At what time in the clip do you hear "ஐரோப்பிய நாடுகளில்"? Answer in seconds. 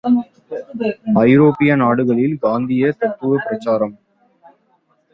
1.23-2.35